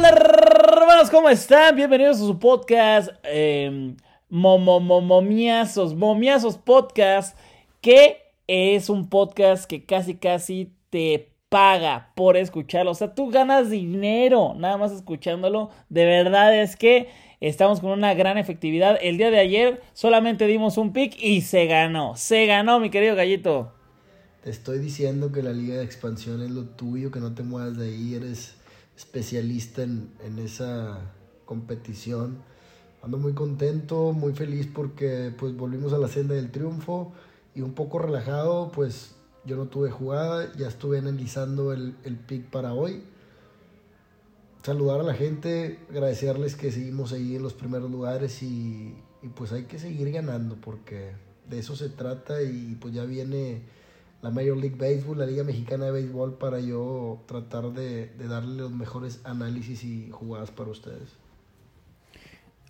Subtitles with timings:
[0.00, 0.14] Hola
[0.80, 1.76] hermanos, ¿cómo están?
[1.76, 3.94] Bienvenidos a su podcast eh,
[4.30, 5.94] Momiazos,
[6.56, 7.36] Podcast,
[7.82, 8.16] que
[8.46, 12.92] es un podcast que casi casi te paga por escucharlo.
[12.92, 15.68] O sea, tú ganas dinero nada más escuchándolo.
[15.90, 17.10] De verdad es que
[17.40, 18.98] estamos con una gran efectividad.
[19.02, 22.16] El día de ayer solamente dimos un pick y se ganó.
[22.16, 23.74] Se ganó, mi querido gallito.
[24.42, 27.76] Te estoy diciendo que la liga de expansión es lo tuyo, que no te muevas
[27.76, 28.14] de ahí.
[28.14, 28.54] Eres
[29.00, 31.00] especialista en, en esa
[31.46, 32.42] competición.
[33.02, 37.12] Ando muy contento, muy feliz porque pues volvimos a la senda del triunfo
[37.54, 39.14] y un poco relajado, pues
[39.46, 43.02] yo no tuve jugada, ya estuve analizando el, el pick para hoy.
[44.62, 49.52] Saludar a la gente, agradecerles que seguimos ahí en los primeros lugares y, y pues
[49.52, 51.12] hay que seguir ganando porque
[51.48, 53.62] de eso se trata y pues ya viene
[54.22, 58.70] la Major League Baseball, la Liga Mexicana de Béisbol para yo tratar de, darle los
[58.70, 61.16] mejores análisis y jugadas para ustedes.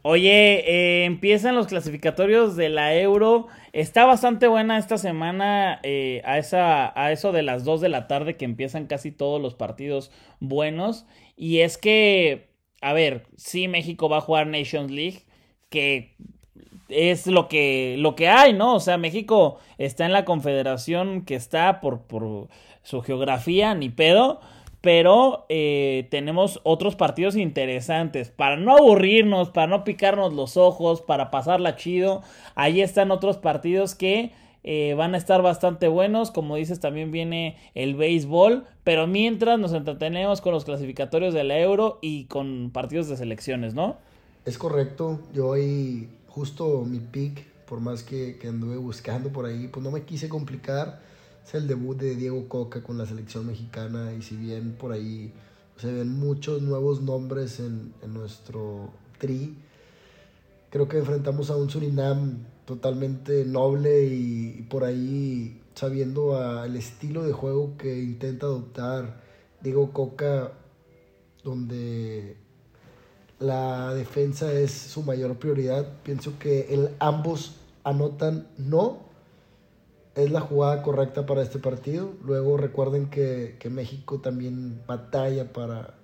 [0.03, 3.49] Oye, eh, empiezan los clasificatorios de la Euro.
[3.73, 8.09] Está bastante buena esta semana eh, a, esa, a eso de las 2 de la
[8.09, 11.05] tarde que empiezan casi todos los partidos buenos.
[11.37, 12.49] Y es que,
[12.81, 15.25] a ver, sí México va a jugar Nations League,
[15.69, 16.15] que
[16.91, 18.75] es lo que, lo que hay, ¿no?
[18.75, 22.49] O sea, México está en la confederación que está por, por
[22.83, 24.41] su geografía, ni pedo
[24.81, 28.31] pero eh, tenemos otros partidos interesantes.
[28.31, 32.23] Para no aburrirnos, para no picarnos los ojos, para pasarla chido,
[32.55, 34.33] ahí están otros partidos que
[34.65, 36.31] eh, van a estar bastante buenos.
[36.31, 41.59] Como dices, también viene el béisbol, pero mientras nos entretenemos con los clasificatorios de la
[41.59, 43.97] Euro y con partidos de selecciones, ¿no?
[44.47, 49.69] Es correcto, yo hoy justo mi pick, por más que, que anduve buscando por ahí,
[49.69, 51.01] pues no me quise complicar.
[51.47, 55.33] Es el debut de Diego Coca con la selección mexicana y si bien por ahí
[55.77, 59.57] se ven muchos nuevos nombres en, nuestro tri,
[60.71, 67.33] creo que enfrentamos a un Surinam totalmente noble y, por ahí sabiendo al estilo de
[67.33, 69.23] juego que intenta adoptar
[69.63, 70.53] Diego Coca,
[71.43, 72.37] donde
[73.41, 75.87] la defensa es su mayor prioridad.
[76.05, 78.99] Pienso que el, ambos anotan no,
[80.15, 82.13] es la jugada correcta para este partido.
[82.23, 85.95] Luego recuerden que, que México también batalla para,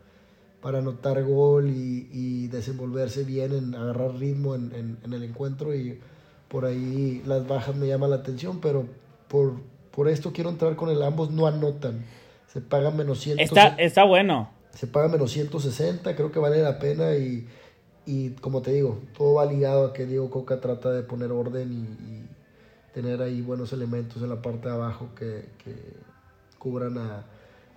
[0.62, 5.74] para anotar gol y, y, desenvolverse bien, en agarrar ritmo en, en, en, el encuentro
[5.74, 6.00] y
[6.48, 8.86] por ahí las bajas me llaman la atención, pero
[9.28, 9.56] por,
[9.90, 12.04] por esto quiero entrar con el ambos no anotan.
[12.50, 13.40] Se paga menos 100.
[13.40, 14.55] Está, está bueno.
[14.76, 17.48] Se paga menos 160, creo que vale la pena y,
[18.06, 21.72] y como te digo, todo va ligado a que Diego Coca trata de poner orden
[21.72, 22.26] y, y
[22.94, 25.74] tener ahí buenos elementos en la parte de abajo que, que
[26.58, 27.26] cubran a,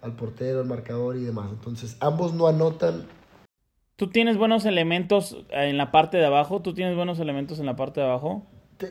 [0.01, 1.49] al portero, al marcador y demás.
[1.51, 3.05] Entonces, ambos no anotan.
[3.95, 6.61] ¿Tú tienes buenos elementos en la parte de abajo?
[6.61, 8.47] ¿Tú tienes buenos elementos en la parte de abajo?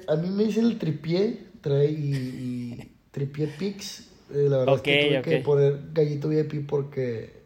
[0.06, 4.10] A mí me dice el tripié, trae y, y tripié picks.
[4.30, 5.38] Eh, la verdad okay, es que tuve okay.
[5.38, 7.37] que poner gallito VIP porque,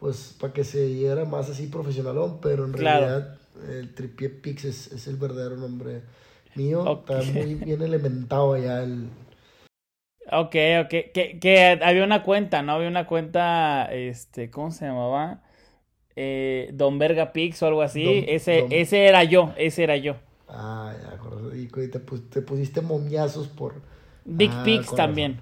[0.00, 3.06] pues, para que se diera más así profesionalón, pero en Claro.
[3.06, 3.38] realidad
[3.68, 6.02] el tripié picks es, es el verdadero nombre
[6.54, 6.96] mío.
[7.00, 9.08] Está muy bien elementado ya el,
[10.32, 10.88] Ok, ok.
[11.12, 12.72] Que, que había una cuenta, ¿no?
[12.74, 15.42] Había una cuenta, este, ¿cómo se llamaba?
[16.16, 18.04] Eh, Don Verga Pix o algo así.
[18.04, 20.16] Don- ese, Don- ese era yo, ese era yo.
[20.48, 21.56] Ah, ya.
[21.56, 23.74] Y te, te pusiste momiazos por.
[24.24, 25.40] Dick Ah, con también.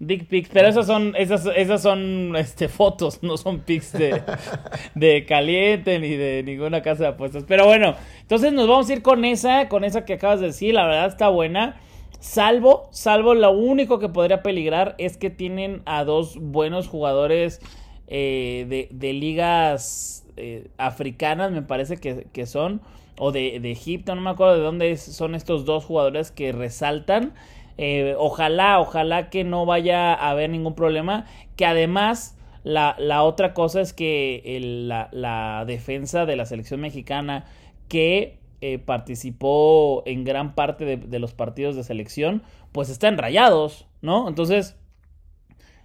[0.00, 4.22] Dick Pics, pero esas son, esas, esas son este, fotos, no son pics de,
[4.94, 7.44] de caliente ni de ninguna casa de apuestas.
[7.48, 10.74] Pero bueno, entonces nos vamos a ir con esa, con esa que acabas de decir,
[10.74, 11.80] la verdad está buena.
[12.20, 17.60] Salvo, salvo, lo único que podría peligrar es que tienen a dos buenos jugadores
[18.06, 22.80] eh, de, de ligas eh, africanas, me parece que, que son,
[23.18, 26.52] o de, de Egipto, no me acuerdo de dónde es- son estos dos jugadores que
[26.52, 27.34] resaltan.
[27.78, 31.24] Eh, ojalá, ojalá que no vaya a haber ningún problema.
[31.56, 37.46] Que además, la, la otra cosa es que la, la defensa de la selección mexicana
[37.88, 42.42] que eh, participó en gran parte de, los partidos de selección,
[42.72, 44.28] pues están rayados, ¿no?
[44.28, 44.76] Entonces,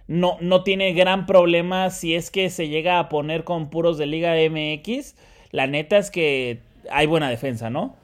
[0.08, 4.06] no, no tiene gran problema si es que se llega a poner con puros de
[4.06, 5.14] Liga MX.
[5.52, 7.94] La neta es que hay buena defensa, ¿no?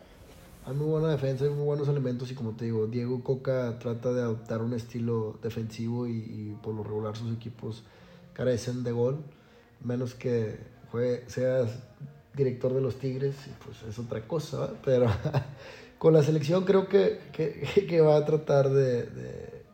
[0.70, 2.30] Hay muy buena defensa, hay muy buenos elementos.
[2.30, 6.84] Y como te digo, Diego Coca trata de adoptar un estilo defensivo y, por lo
[6.84, 7.82] regular sus equipos
[8.34, 9.18] carecen de gol.
[9.82, 10.60] Menos que
[10.92, 11.72] juegue, seas
[12.34, 13.34] director de los Tigres,
[13.64, 14.76] pues es otra cosa, ¿verdad?
[14.84, 15.06] Pero
[15.98, 19.64] con la selección creo que, que, que va a tratar de, de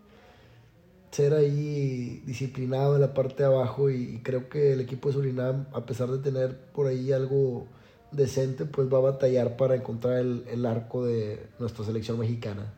[1.10, 5.66] ser ahí disciplinado en la parte de abajo y, creo que el equipo de Surinam,
[5.74, 7.66] a pesar de tener por ahí algo
[8.10, 12.72] decente, pues va a batallar para encontrar el, arco de nuestra selección mexicana.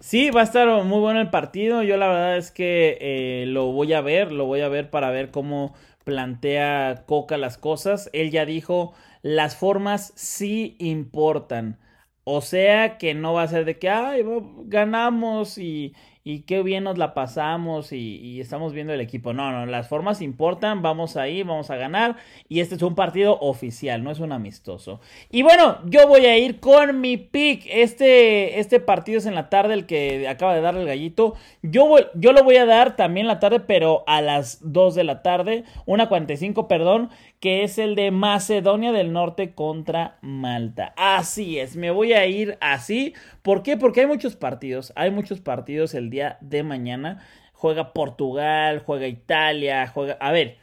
[0.00, 1.82] Sí, va a estar muy bueno el partido.
[1.82, 5.10] Yo la verdad es que eh, lo voy a ver, lo voy a ver para
[5.10, 5.74] ver cómo
[6.04, 8.08] plantea Coca las cosas.
[8.12, 11.78] Él ya dijo, las formas sí importan.
[12.24, 14.22] O sea que no va a ser de que, ay,
[14.66, 15.94] ganamos y,
[16.28, 19.32] y qué bien nos la pasamos y, estamos viendo el equipo.
[19.32, 22.16] No, no, las formas importan, vamos ahí, vamos a ganar
[22.50, 25.00] y este es un partido oficial, no es un amistoso.
[25.30, 27.64] Y bueno, yo voy a ir con mi pick.
[27.70, 31.34] Este, este partido es en la tarde, el que acaba de darle el gallito.
[31.62, 35.04] Yo, yo lo voy a dar también en la tarde, pero a las 2 de
[35.04, 37.08] la tarde, una 45, perdón,
[37.40, 40.92] que es el de Macedonia del Norte contra Malta.
[40.96, 43.14] Así es, me voy a ir así.
[43.42, 43.76] ¿Por qué?
[43.76, 47.24] Porque hay muchos partidos, hay muchos partidos el día de mañana.
[47.52, 50.16] Juega Portugal, juega Italia, juega...
[50.20, 50.58] A ver,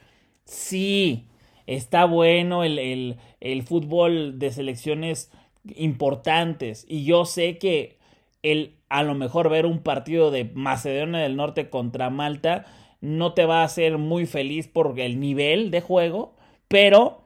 [0.46, 1.28] sí,
[1.68, 5.32] está bueno el, el, fútbol de selecciones
[5.76, 6.86] importantes.
[6.88, 7.98] Y yo sé que
[8.44, 12.66] el a lo mejor ver un partido de Macedonia del Norte contra Malta
[13.02, 16.35] no te va a hacer muy feliz por el nivel de juego,
[16.68, 17.22] pero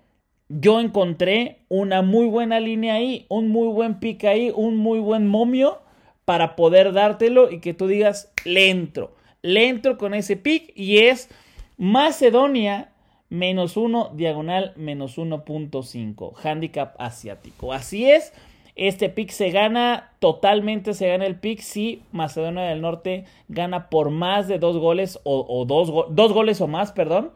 [0.50, 5.28] yo encontré una muy buena línea ahí, un muy buen pick ahí, un muy buen
[5.28, 5.80] momio
[6.26, 11.00] para poder dártelo y que tú digas, le entro, le entro con ese pick y
[11.00, 11.30] es
[11.78, 12.92] Macedonia
[13.30, 17.74] menos uno, diagonal menos 1.5, handicap asiático.
[17.74, 18.34] Así es,
[18.76, 24.10] este pick se gana, totalmente se gana el pick si Macedonia del Norte gana por
[24.10, 27.32] más de dos goles o, dos, dos goles o más, perdón.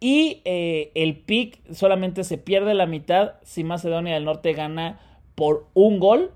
[0.00, 5.00] Y eh, el pick solamente se pierde la mitad si Macedonia del Norte gana
[5.34, 6.32] por un gol.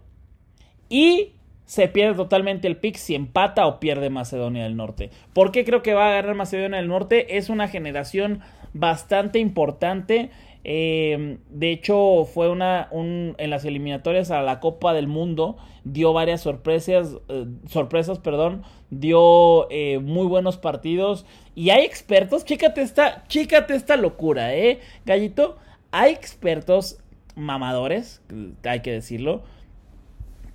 [0.89, 1.33] Y
[1.67, 5.11] se pierde totalmente el pick si empata o pierde Macedonia del Norte.
[5.33, 7.37] ¿Por qué creo que va a ganar Macedonia del Norte?
[7.37, 8.41] Es una generación
[8.73, 10.31] bastante importante.
[10.65, 15.57] Eh, de hecho, fue una un, en las eliminatorias a la Copa del Mundo.
[15.85, 18.63] Dio varias sorpresas, eh, sorpresas, perdón.
[18.91, 19.69] Dio
[20.03, 21.25] muy buenos partidos.
[21.55, 23.25] Y hay expertos, chécate esta,
[23.69, 24.81] esta locura, ¿eh?
[25.05, 25.57] Gallito,
[25.91, 26.99] hay expertos
[27.35, 28.23] mamadores,
[28.65, 29.43] hay que decirlo,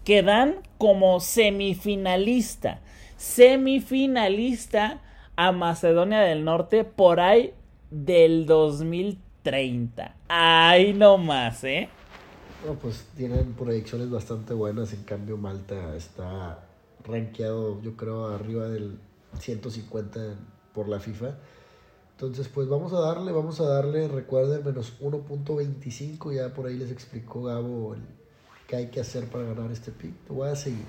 [0.03, 2.81] que dan como semifinalista,
[3.17, 5.01] semifinalista
[5.35, 7.53] a Macedonia del Norte por ahí
[7.89, 8.45] del
[9.45, 10.15] 2030.
[10.27, 11.87] Ahí nomás, ¿eh?
[12.65, 16.59] No, pues tienen proyecciones bastante buenas, en cambio Malta está
[17.03, 18.97] rankeado yo creo arriba del
[19.39, 20.19] 150
[20.73, 21.35] por la FIFA.
[22.13, 26.89] Entonces, pues vamos a darle, vamos a darle, recuerden, menos 1.25, ya por ahí les
[26.89, 28.01] explicó Gabo el,
[28.67, 30.13] qué hay que hacer para ganar este pick.
[30.25, 30.85] Te voy a seguir.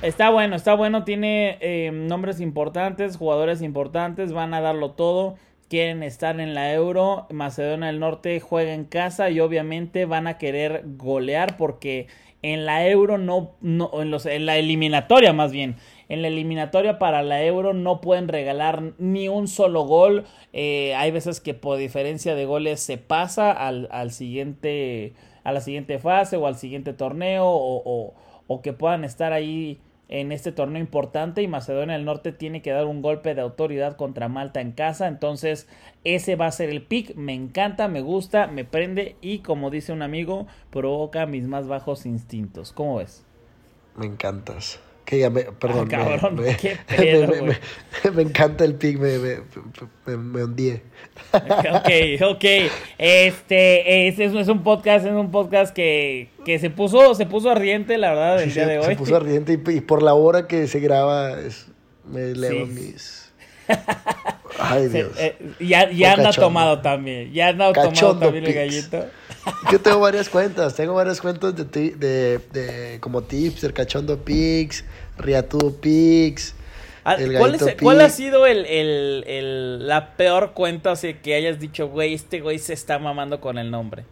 [0.00, 5.36] Está bueno, está bueno, tiene eh, nombres importantes, jugadores importantes, van a darlo todo,
[5.68, 10.38] quieren estar en la Euro, Macedonia del Norte juega en casa y obviamente van a
[10.38, 12.06] querer golear porque
[12.42, 15.76] en la Euro no, no en, los, en la eliminatoria más bien,
[16.08, 20.24] en la eliminatoria para la Euro no pueden regalar ni un solo gol.
[20.52, 25.12] Eh, hay veces que por diferencia de goles se pasa al, al, siguiente,
[25.44, 28.14] a la siguiente fase o al siguiente torneo o,
[28.46, 29.78] o, que puedan estar ahí
[30.08, 33.96] en este torneo importante y Macedonia del Norte tiene que dar un golpe de autoridad
[33.96, 35.06] contra Malta en casa.
[35.06, 35.68] Entonces
[36.04, 37.14] ese va a ser el pick.
[37.14, 42.06] Me encanta, me gusta, me prende y como dice un amigo, provoca mis más bajos
[42.06, 42.72] instintos.
[42.72, 43.24] ¿Cómo ves?
[43.96, 44.80] Me encantas.
[45.08, 46.76] Que ya me, perdón, ah, me, ¿qué
[48.14, 50.82] me, encanta el pick, me, me, me, hundí.
[51.32, 52.44] Ok, ok.
[52.98, 57.96] Este, es, es un podcast, es un podcast que, que se puso, se puso ardiente,
[57.96, 58.84] la verdad, el día de hoy.
[58.84, 61.68] Se puso ardiente y, por la hora que se graba es,
[62.04, 63.32] me leo mis.
[64.58, 65.12] Ay, Dios.
[65.18, 67.32] Eh, ya ya anda tomado también.
[67.32, 69.06] Ya anda tomado también el gallito.
[69.72, 70.74] Yo tengo varias cuentas.
[70.74, 74.84] Tengo varias cuentas de, de, de como tipster, cachondo pics,
[75.16, 76.54] riatudo pics.
[77.04, 81.58] Ah, ¿Cuál, es, ¿Cuál, ha sido el, el, el, la peor cuenta así que hayas
[81.58, 84.04] dicho, güey, este güey se está mamando con el nombre?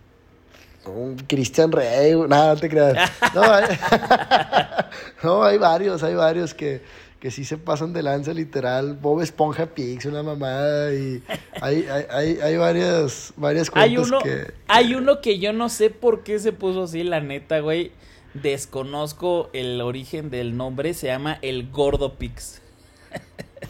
[0.87, 3.11] Un Cristian Rey, nada, no te creas.
[3.35, 3.43] No
[5.23, 6.81] no, hay varios, hay varios que
[7.21, 8.95] que sí se pasan de lanza literal.
[9.01, 10.93] Bob Esponja Pix, una mamada.
[10.95, 11.23] Y
[11.61, 15.91] hay, hay, hay, varias, varias cuentas hay uno, que, Hay uno que yo no sé
[15.91, 17.93] por qué se puso así, la neta, güey.
[18.35, 20.93] Desconozco el origen del nombre.
[20.95, 22.61] Se llama El Gordo Pix.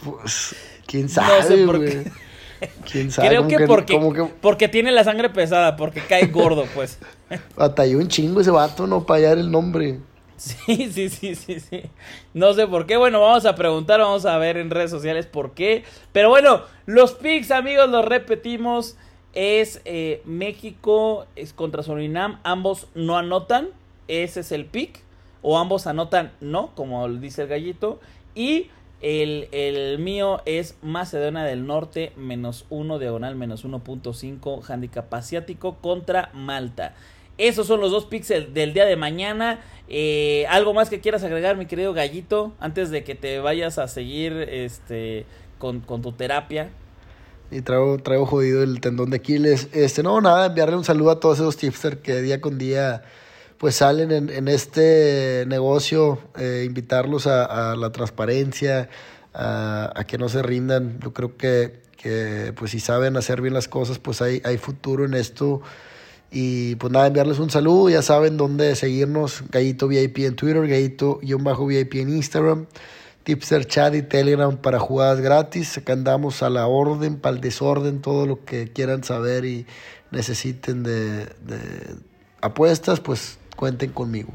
[0.04, 2.10] Pues, quién sabe, no sé por qué.
[2.90, 3.28] ¿Quién sabe?
[3.28, 6.98] Creo que, porque, porque tiene la sangre pesada, porque cae gordo, pues.
[7.56, 10.00] Batalló un chingo ese vato, no para hallar el nombre.
[10.66, 11.82] Sí, sí, sí, sí, sí.
[12.34, 12.96] No sé por qué.
[12.96, 15.84] Bueno, vamos a preguntar, vamos a ver en redes sociales por qué.
[16.12, 18.96] Pero bueno, los picks, amigos, los repetimos.
[19.32, 22.40] Es eh, México es contra Surinam.
[22.42, 23.68] Ambos no anotan.
[24.08, 25.02] Ese es el pick.
[25.42, 28.00] O ambos anotan no, como dice el gallito.
[28.34, 28.68] Y
[29.00, 36.30] el, el, mío es Macedonia del Norte, menos 1, diagonal, menos 1.5, handicap asiático contra
[36.32, 36.94] Malta.
[37.38, 39.60] Esos son los dos píxeles del día de mañana.
[39.88, 43.88] Eh, ¿Algo más que quieras agregar, mi querido Gallito, antes de que te vayas a
[43.88, 45.26] seguir este,
[45.58, 46.70] con, tu terapia?
[47.50, 49.68] Y traigo, traigo jodido el tendón de Aquiles.
[49.72, 53.04] Este, no, nada, enviarle un saludo a todos esos tipsters que día con día
[53.58, 58.90] pues salen en, este negocio, eh, invitarlos a, la transparencia,
[59.32, 61.00] a, a, que no se rindan.
[61.00, 65.06] Yo creo que, que, pues si saben hacer bien las cosas, pues hay, hay futuro
[65.06, 65.62] en esto.
[66.30, 71.94] Y pues nada, enviarles un saludo, ya saben dónde seguirnos, Gallito VIP en Twitter, Gallito-VIP
[71.94, 72.66] en Instagram,
[73.22, 75.78] Tipster Chat y Telegram para jugadas gratis.
[75.78, 79.66] Acá andamos a la orden, para el desorden, todo lo que quieran saber y
[80.10, 81.96] necesiten de, de
[82.40, 84.30] apuestas, pues cuenten conmigo.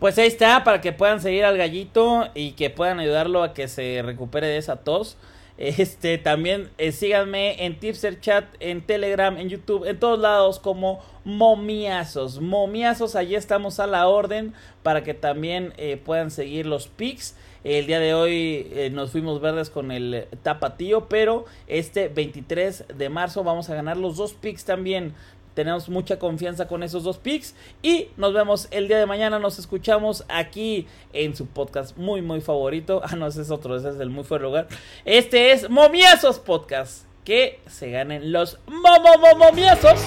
[0.00, 3.68] Pues ahí está, para que puedan seguir al gallito y que puedan ayudarlo a que
[3.68, 5.16] se recupere de esa tos.
[5.56, 11.00] Este, también eh, síganme en Tipser Chat, en Telegram, en YouTube, en todos lados como
[11.24, 12.40] Momiazos.
[12.40, 17.36] Momiazos, allí estamos a la orden para que también eh, puedan seguir los pics.
[17.62, 23.08] El día de hoy eh, nos fuimos verdes con el tapatío, pero este 23 de
[23.08, 25.14] marzo vamos a ganar los dos pics también.
[25.54, 27.54] Tenemos mucha confianza con esos dos picks.
[27.82, 29.38] Y nos vemos el día de mañana.
[29.38, 33.00] Nos escuchamos aquí en su podcast muy, muy favorito.
[33.04, 34.68] Ah, no, ese es otro, ese es el muy fuerte lugar.
[35.04, 37.04] Este es Momiazos Podcast.
[37.24, 40.00] Que se ganen los momiazos.